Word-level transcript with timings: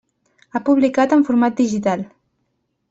Ha 0.53 0.61
publicat 0.69 1.13
en 1.19 1.21
format 1.29 1.61
digital. 1.63 2.05